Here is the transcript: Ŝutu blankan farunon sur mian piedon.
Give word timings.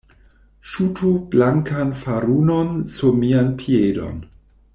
Ŝutu 0.69 1.09
blankan 1.35 1.93
farunon 2.05 2.73
sur 2.95 3.21
mian 3.23 3.53
piedon. 3.61 4.19